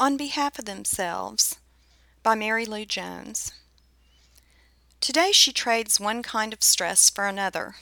[0.00, 1.58] On Behalf of Themselves
[2.22, 3.52] by Mary Lou Jones.
[4.98, 7.74] Today she trades one kind of stress for another.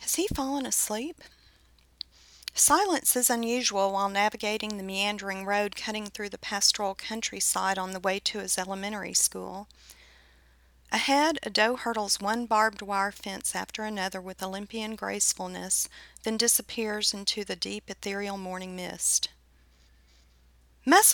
[0.00, 1.22] Has he fallen asleep?
[2.52, 7.98] Silence is unusual while navigating the meandering road cutting through the pastoral countryside on the
[8.00, 9.68] way to his elementary school.
[10.92, 15.88] Ahead, a doe hurdles one barbed wire fence after another with Olympian gracefulness,
[16.24, 19.30] then disappears into the deep ethereal morning mist.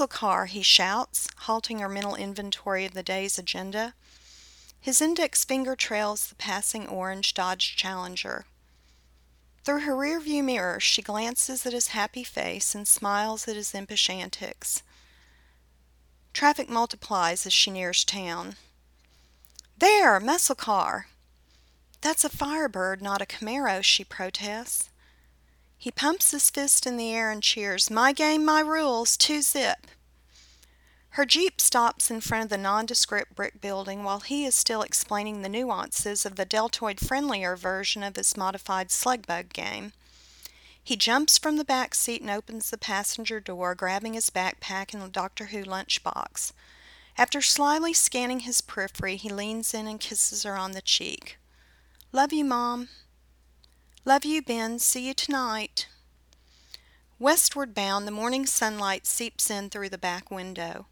[0.09, 3.95] Car, he shouts, halting her mental inventory of the day's agenda.
[4.81, 8.47] His index finger trails the passing orange Dodge Challenger.
[9.65, 14.11] Through her rearview mirror, she glances at his happy face and smiles at his impish
[14.11, 14.83] antics.
[16.33, 18.57] Traffic multiplies as she nears town.
[19.79, 21.09] There, muscle car!
[22.01, 24.90] That's a Firebird, not a Camaro, she protests.
[25.81, 29.87] He pumps his fist in the air and cheers, My game, my rules, two zip.
[31.15, 35.41] Her jeep stops in front of the nondescript brick building while he is still explaining
[35.41, 39.95] the nuances of the deltoid friendlier version of his modified slug bug game.
[40.85, 45.11] He jumps from the back seat and opens the passenger door, grabbing his backpack and
[45.11, 46.53] Doctor Who lunchbox.
[47.17, 51.39] After slyly scanning his periphery, he leans in and kisses her on the cheek.
[52.13, 52.91] Love you, Mom.
[54.07, 54.79] Love you, Ben.
[54.79, 55.87] See you tonight.
[57.19, 60.87] Westward bound, the morning sunlight seeps in through the back window.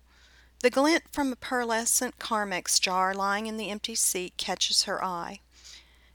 [0.61, 5.41] The glint from a pearlescent Carmex jar lying in the empty seat catches her eye.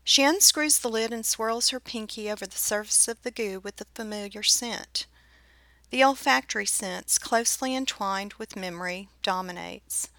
[0.04, 3.78] She unscrews the lid and swirls her pinky over the surface of the goo with
[3.78, 5.08] the familiar scent.
[5.90, 10.10] The olfactory sense, closely entwined with memory, dominates.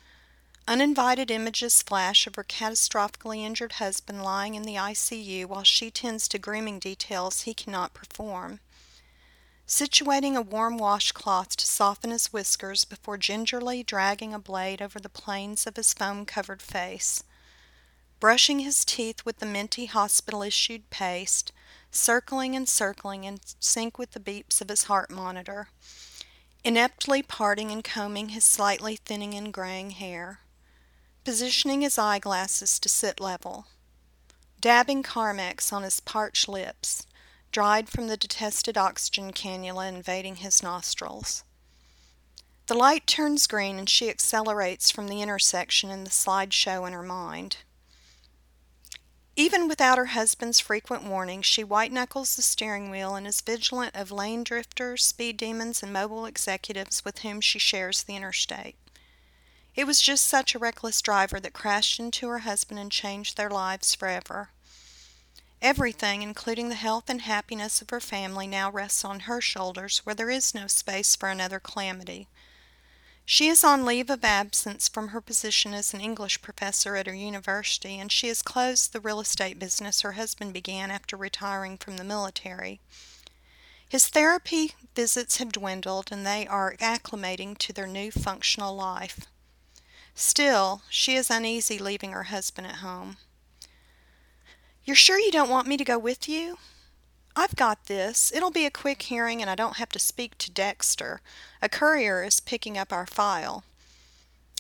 [0.67, 6.27] Uninvited images flash of her catastrophically injured husband lying in the ICU while she tends
[6.27, 8.61] to grooming details he cannot perform.
[9.69, 15.11] Situating a warm washcloth to soften his whiskers before gingerly dragging a blade over the
[15.11, 17.23] planes of his foam covered face.
[18.19, 21.53] Brushing his teeth with the minty hospital issued paste,
[21.91, 25.69] circling and circling in sync with the beeps of his heart monitor.
[26.65, 30.41] Ineptly parting and combing his slightly thinning and graying hair
[31.25, 33.67] positioning his eyeglasses to sit level,
[34.61, 37.07] dabbing Carmex on his parched lips,
[37.51, 41.45] dried from the detested oxygen cannula invading his nostrils.
[42.67, 47.03] The light turns green and she accelerates from the intersection in the slideshow in her
[47.03, 47.59] mind.
[49.37, 53.95] Even without her husband's frequent warning, she white knuckles the steering wheel and is vigilant
[53.97, 58.77] of lane drifters, speed demons, and mobile executives with whom she shares the interstate.
[59.77, 63.51] It was just such a reckless driver that crashed into her husband and changed their
[63.51, 64.51] lives forever.
[65.61, 70.15] Everything, including the health and happiness of her family, now rests on her shoulders where
[70.15, 72.29] there is no space for another calamity.
[73.27, 77.15] She is on leave of absence from her position as an English professor at her
[77.15, 81.97] university, and she has closed the real estate business her husband began after retiring from
[81.97, 82.81] the military.
[83.89, 89.21] His therapy visits have dwindled, and they are acclimating to their new functional life.
[90.14, 93.16] Still, she is uneasy leaving her husband at home.
[94.84, 96.58] You're sure you don't want me to go with you?
[97.36, 98.32] I've got this.
[98.32, 101.20] It'll be a quick hearing and I don't have to speak to Dexter.
[101.60, 103.64] A courier is picking up our file.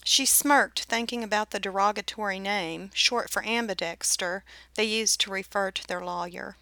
[0.02, 4.42] She smirked, thinking about the derogatory name, short for ambidexter,
[4.74, 6.56] they used to refer to their lawyer.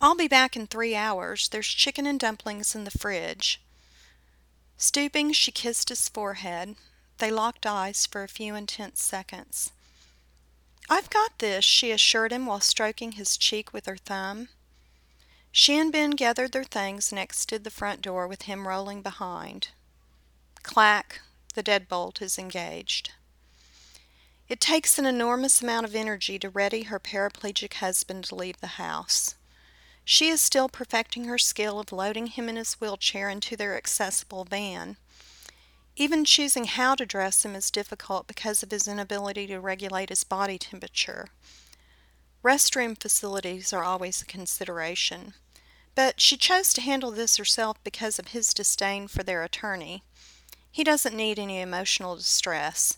[0.00, 1.48] I'll be back in three hours.
[1.48, 3.60] There's chicken and dumplings in the fridge.
[4.76, 6.76] Stooping, she kissed his forehead.
[7.20, 9.72] They locked eyes for a few intense seconds.
[10.88, 14.48] I've got this, she assured him while stroking his cheek with her thumb.
[15.52, 19.68] She and Ben gathered their things and exited the front door with him rolling behind.
[20.62, 21.20] Clack,
[21.52, 23.12] the deadbolt is engaged.
[24.48, 28.78] It takes an enormous amount of energy to ready her paraplegic husband to leave the
[28.78, 29.34] house.
[30.06, 34.44] She is still perfecting her skill of loading him in his wheelchair into their accessible
[34.44, 34.96] van.
[36.00, 40.24] Even choosing how to dress him is difficult because of his inability to regulate his
[40.24, 41.28] body temperature.
[42.42, 45.34] Restroom facilities are always a consideration,
[45.94, 50.02] but she chose to handle this herself because of his disdain for their attorney.
[50.72, 52.96] He doesn't need any emotional distress.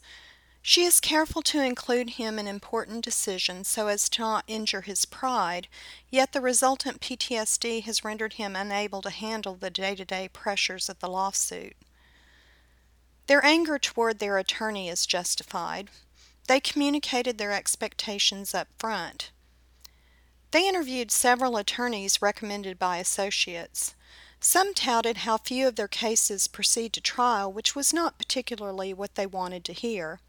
[0.62, 5.06] She is careful to include him in important decisions so as to not injure his
[5.06, 5.66] pride,
[6.08, 10.88] yet the resultant PTSD has rendered him unable to handle the day to day pressures
[10.88, 11.74] of the lawsuit.
[13.26, 15.88] Their anger toward their attorney is justified.
[16.48, 19.30] They communicated their expectations up front.
[20.50, 23.94] They interviewed several attorneys recommended by associates.
[24.40, 29.14] Some touted how few of their cases proceed to trial, which was not particularly what
[29.14, 30.20] they wanted to hear.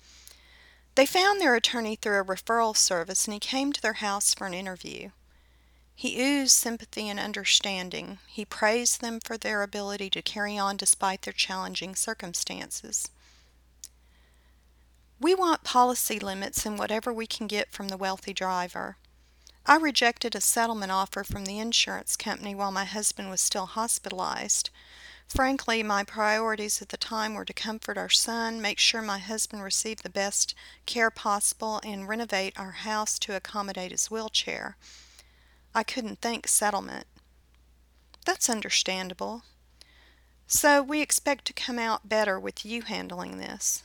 [0.96, 4.46] They found their attorney through a referral service and he came to their house for
[4.46, 5.10] an interview.
[5.96, 8.20] He oozed sympathy and understanding.
[8.28, 13.10] He praised them for their ability to carry on despite their challenging circumstances.
[15.20, 18.98] We want policy limits and whatever we can get from the wealthy driver.
[19.66, 24.70] I rejected a settlement offer from the insurance company while my husband was still hospitalized.
[25.30, 29.64] Frankly, my priorities at the time were to comfort our son, make sure my husband
[29.64, 30.54] received the best
[30.86, 34.76] care possible, and renovate our house to accommodate his wheelchair.
[35.76, 37.08] I couldn't think settlement.
[38.26, 39.44] That's understandable.
[40.48, 43.84] So we expect to come out better with you handling this.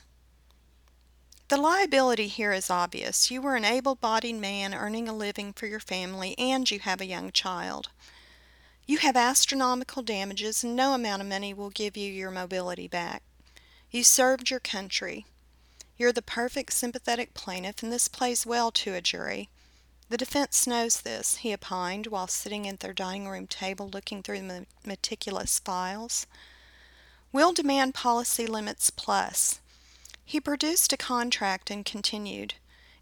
[1.47, 3.31] The liability here is obvious.
[3.31, 7.01] You were an able bodied man earning a living for your family, and you have
[7.01, 7.89] a young child.
[8.85, 13.23] You have astronomical damages, and no amount of money will give you your mobility back.
[13.89, 15.25] You served your country.
[15.97, 19.49] You're the perfect sympathetic plaintiff, and this plays well to a jury.
[20.09, 24.47] The defense knows this, he opined while sitting at their dining room table looking through
[24.47, 26.25] the meticulous files.
[27.31, 29.59] We'll demand policy limits plus.
[30.25, 32.55] He produced a contract and continued,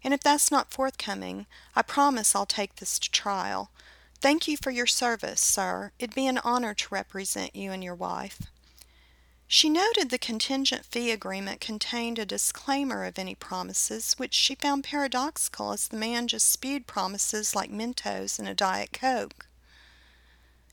[0.04, 3.70] And if that's not forthcoming, I promise I'll take this to trial.
[4.20, 5.92] Thank you for your service, sir.
[5.98, 8.42] It'd be an honor to represent you and your wife.
[9.50, 14.84] She noted the contingent fee agreement contained a disclaimer of any promises, which she found
[14.84, 19.46] paradoxical as the man just spewed promises like Mentos in a Diet Coke.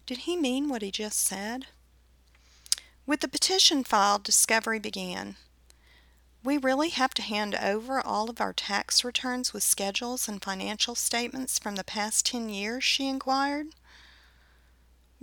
[0.06, 1.68] Did he mean what he just said?
[3.06, 5.38] With the petition filed, discovery began.
[6.44, 10.96] We really have to hand over all of our tax returns with schedules and financial
[10.96, 12.84] statements from the past 10 years?
[12.84, 13.68] she inquired.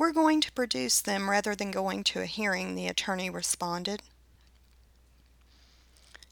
[0.03, 4.03] We're going to produce them rather than going to a hearing, the attorney responded.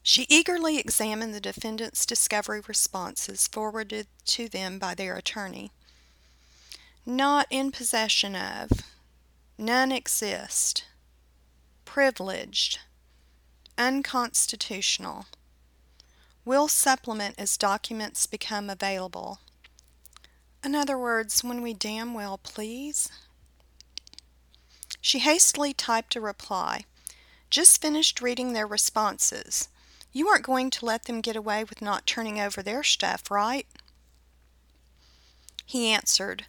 [0.03, 5.71] She eagerly examined the defendant's discovery responses forwarded to them by their attorney.
[7.05, 8.71] Not in possession of,
[9.57, 10.83] none exist,
[11.85, 12.79] privileged,
[13.77, 15.27] unconstitutional.
[16.43, 19.39] Will supplement as documents become available.
[20.61, 23.09] In other words, when we damn well please.
[25.01, 26.85] She hastily typed a reply.
[27.49, 29.67] Just finished reading their responses.
[30.13, 33.67] You aren't going to let them get away with not turning over their stuff, right?
[35.65, 36.45] He answered,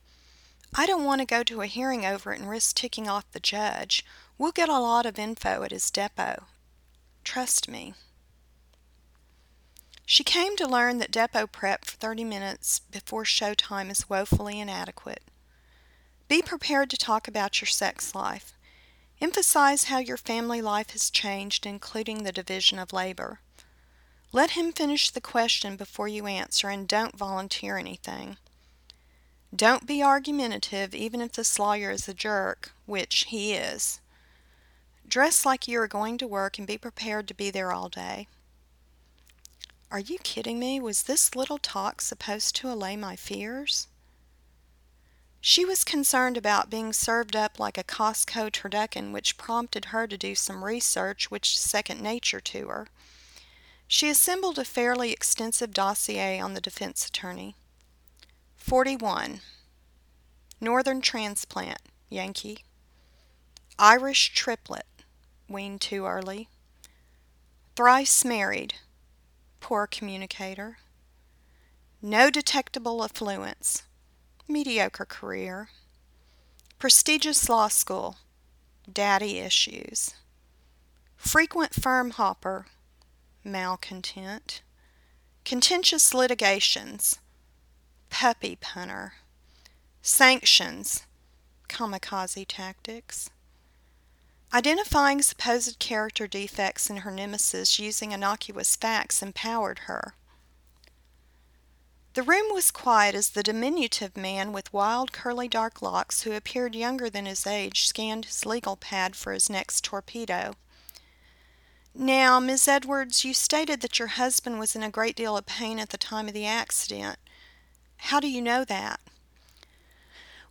[0.74, 3.40] I don't want to go to a hearing over it and risk ticking off the
[3.40, 4.04] judge.
[4.36, 6.44] We'll get a lot of info at his depo.
[7.24, 7.94] Trust me.
[10.04, 15.22] She came to learn that depo prep for 30 minutes before showtime is woefully inadequate.
[16.32, 18.54] Be prepared to talk about your sex life.
[19.20, 23.40] Emphasize how your family life has changed, including the division of labor.
[24.32, 28.38] Let him finish the question before you answer and don't volunteer anything.
[29.54, 34.00] Don't be argumentative even if this lawyer is a jerk, which he is.
[35.06, 38.26] Dress like you are going to work and be prepared to be there all day.
[39.90, 40.80] Are you kidding me?
[40.80, 43.88] Was this little talk supposed to allay my fears?
[45.44, 50.16] She was concerned about being served up like a Costco turducken, which prompted her to
[50.16, 52.86] do some research which is second nature to her.
[53.88, 57.56] She assembled a fairly extensive dossier on the defense attorney.
[58.54, 59.40] 41.
[60.60, 62.58] Northern transplant, Yankee.
[63.80, 64.86] Irish triplet,
[65.48, 66.50] weaned too early.
[67.74, 68.74] Thrice married,
[69.58, 70.78] poor communicator.
[72.00, 73.82] No detectable affluence,
[74.48, 75.68] mediocre career.
[76.78, 78.16] Prestigious law school,
[78.90, 80.14] daddy issues.
[81.16, 82.66] Frequent firm hopper,
[83.44, 84.62] malcontent.
[85.44, 87.18] Contentious litigations,
[88.10, 89.14] puppy punter.
[90.02, 91.06] Sanctions,
[91.68, 93.30] kamikaze tactics.
[94.52, 100.14] Identifying supposed character defects in her nemesis using innocuous facts empowered her.
[102.14, 106.74] The room was quiet as the diminutive man with wild curly dark locks, who appeared
[106.74, 110.54] younger than his age, scanned his legal pad for his next torpedo.
[111.94, 115.78] Now, Miss Edwards, you stated that your husband was in a great deal of pain
[115.78, 117.18] at the time of the accident.
[117.96, 119.00] How do you know that?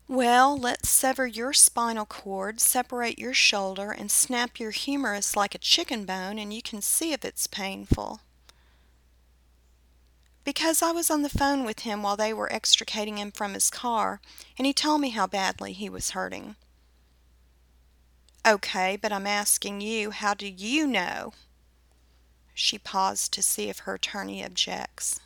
[0.08, 5.60] Well, let's sever your spinal cord, separate your shoulder, and snap your humerus like a
[5.60, 8.22] chicken bone, and you can see if it's painful.
[10.44, 13.70] Because I was on the phone with him while they were extricating him from his
[13.70, 14.22] car,
[14.58, 16.56] and he told me how badly he was hurting.
[18.46, 21.34] Okay, but I'm asking you, how do you know?
[22.56, 25.20] She paused to see if her attorney objects.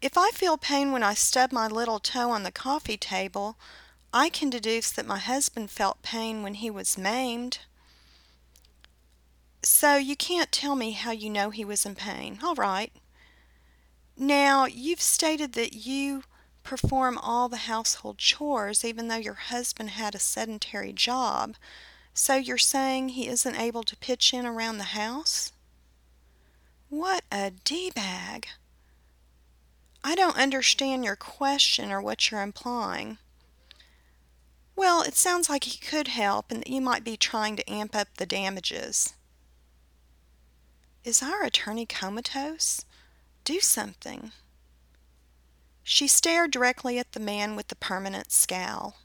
[0.00, 3.56] If I feel pain when I stub my little toe on the coffee table,
[4.12, 7.60] I can deduce that my husband felt pain when he was maimed.
[9.62, 12.40] So you can't tell me how you know he was in pain.
[12.42, 12.92] All right.
[14.22, 16.22] Now, you've stated that you
[16.62, 21.56] perform all the household chores even though your husband had a sedentary job.
[22.14, 25.50] So you're saying he isn't able to pitch in around the house?
[26.88, 28.46] What a D-bag.
[30.04, 33.18] I don't understand your question or what you're implying.
[34.76, 37.96] Well, it sounds like he could help and that you might be trying to amp
[37.96, 39.14] up the damages.
[41.02, 42.84] Is our attorney comatose?
[43.44, 44.32] Do something.
[45.82, 48.96] She stared directly at the man with the permanent scowl.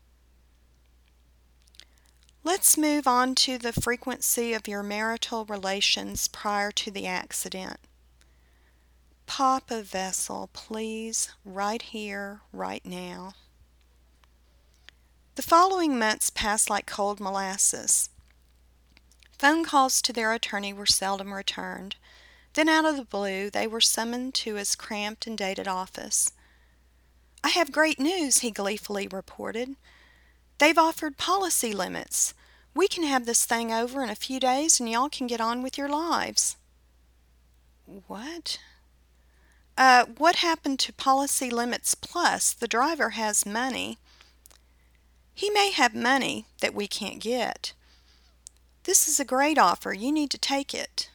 [2.44, 7.80] Let's move on to the frequency of your marital relations prior to the accident.
[9.26, 13.34] Pop a vessel, please, right here, right now.
[15.36, 18.10] The following months passed like cold molasses.
[19.38, 21.98] Phone calls to their attorney were seldom returned.
[22.58, 26.32] Then, out of the blue, they were summoned to his cramped and dated office.
[27.44, 29.76] I have great news, he gleefully reported.
[30.58, 32.34] They've offered policy limits.
[32.74, 35.62] We can have this thing over in a few days and y'all can get on
[35.62, 36.58] with your lives.
[37.86, 38.58] What?
[39.78, 42.54] Uh, what happened to Policy Limits Plus?
[42.54, 44.00] The driver has money.
[45.36, 47.74] He may have money that we can't get.
[48.86, 49.94] This is a great offer.
[49.94, 51.12] You need to take it.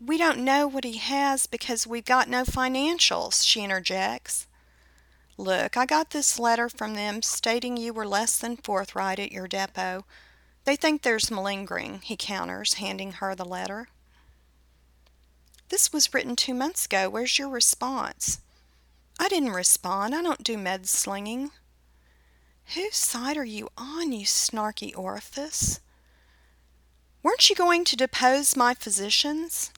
[0.00, 4.46] We don't know what he has because we've got no financials, she interjects.
[5.36, 9.48] Look, I got this letter from them stating you were less than forthright at your
[9.48, 10.04] depo.
[10.64, 13.88] They think there's malingering, he counters, handing her the letter.
[15.68, 17.10] This was written two months ago.
[17.10, 18.40] Where's your response?
[19.18, 20.14] I didn't respond.
[20.14, 21.50] I don't do med slinging.
[22.74, 25.80] Whose side are you on, you snarky orifice?
[27.22, 29.72] Weren't you going to depose my physicians?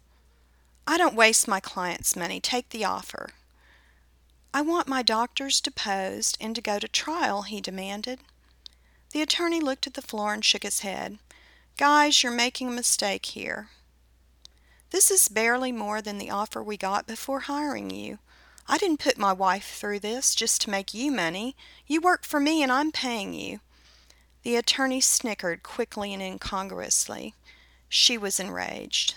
[0.91, 2.41] I don't waste my clients' money.
[2.41, 3.31] Take the offer.
[4.53, 8.19] I want my doctors deposed and to go to trial, he demanded.
[9.13, 11.19] The attorney looked at the floor and shook his head.
[11.77, 13.69] Guys, you're making a mistake here.
[14.91, 18.19] This is barely more than the offer we got before hiring you.
[18.67, 21.55] I didn't put my wife through this just to make you money.
[21.87, 23.61] You work for me and I'm paying you.
[24.43, 27.37] The attorney snickered quickly and incongruously.
[27.89, 29.15] She was enraged.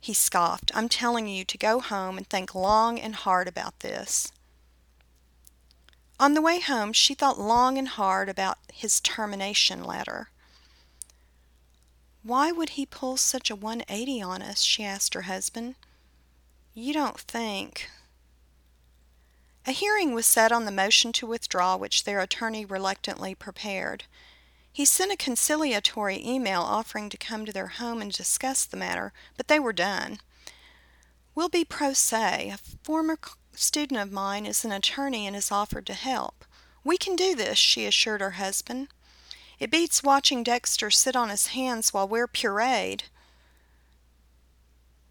[0.00, 0.70] He scoffed.
[0.74, 4.32] I'm telling you to go home and think long and hard about this.
[6.20, 10.30] On the way home, she thought long and hard about his termination letter.
[12.22, 14.62] Why would he pull such a 180 on us?
[14.62, 15.76] she asked her husband.
[16.74, 17.88] You don't think.
[19.66, 24.04] A hearing was set on the motion to withdraw, which their attorney reluctantly prepared.
[24.72, 29.12] He sent a conciliatory email offering to come to their home and discuss the matter,
[29.36, 30.20] but they were done.
[31.34, 32.50] We'll be pro se.
[32.54, 33.18] A former
[33.54, 36.44] student of mine is an attorney and has offered to help.
[36.84, 38.88] We can do this, she assured her husband.
[39.58, 43.02] It beats watching Dexter sit on his hands while we're pureed.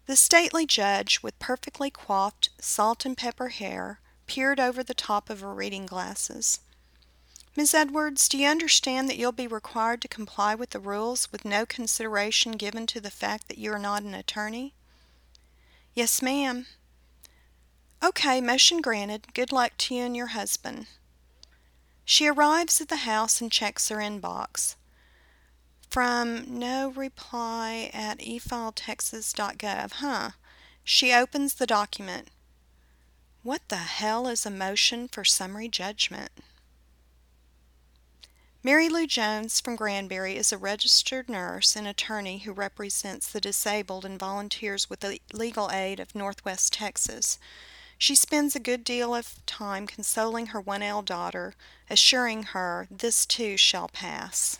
[0.06, 5.40] The stately judge, with perfectly coiffed, salt and pepper hair, peered over the top of
[5.40, 6.60] her reading glasses.
[7.56, 11.44] Miss Edwards, do you understand that you'll be required to comply with the rules with
[11.44, 14.74] no consideration given to the fact that you are not an attorney?
[15.94, 16.66] Yes, ma'am.
[18.02, 19.34] Okay, motion granted.
[19.34, 20.86] Good luck to you and your husband.
[22.04, 24.76] She arrives at the house and checks her inbox.
[25.90, 29.92] From no reply at efiletexas.gov.
[29.92, 30.30] Huh.
[30.84, 32.28] She opens the document.
[33.42, 36.30] What the hell is a motion for summary judgment?
[38.68, 44.04] Mary Lou Jones from Granbury is a registered nurse and attorney who represents the disabled
[44.04, 47.38] and volunteers with the legal aid of Northwest Texas.
[47.96, 51.54] She spends a good deal of time consoling her 1L daughter,
[51.88, 54.58] assuring her this too shall pass.